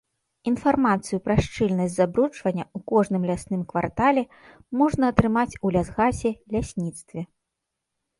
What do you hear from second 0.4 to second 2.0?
Інфармацыю пра шчыльнасць